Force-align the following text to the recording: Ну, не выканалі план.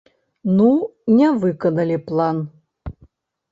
Ну, 0.59 0.69
не 1.19 1.27
выканалі 1.45 1.97
план. 2.11 2.43